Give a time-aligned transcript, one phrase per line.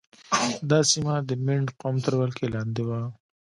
[0.69, 3.01] دا سیمه د مینډ قوم تر ولکې لاندې وه.